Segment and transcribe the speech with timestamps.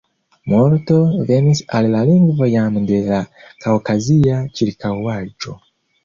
[0.51, 0.95] Multo
[1.25, 3.19] venis al la lingvo jam de la
[3.65, 5.55] kaŭkazia ĉirkaŭaĵo.